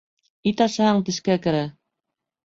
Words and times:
Ит 0.51 0.61
ашаһаң 0.65 1.01
тешкә 1.09 1.35
керә 1.43 1.59